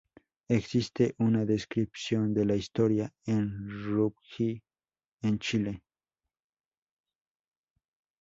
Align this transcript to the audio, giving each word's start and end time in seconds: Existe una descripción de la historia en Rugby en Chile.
Existe 0.49 1.13
una 1.19 1.45
descripción 1.45 2.33
de 2.33 2.43
la 2.45 2.55
historia 2.55 3.13
en 3.27 3.69
Rugby 3.85 4.63
en 5.21 5.37
Chile. 5.37 5.83